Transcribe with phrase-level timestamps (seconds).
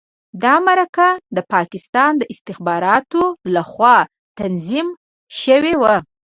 [0.43, 3.23] دا مرکه د پاکستان د استخباراتو
[3.55, 3.97] لخوا
[4.39, 4.87] تنظیم
[5.41, 5.95] شوې وه.